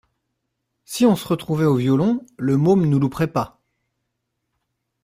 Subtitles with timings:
[0.83, 3.61] Si on se retrouvait au violon, le môme nous louperait pas.